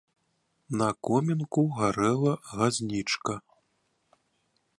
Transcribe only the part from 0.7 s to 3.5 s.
На комінку гарэла газнічка.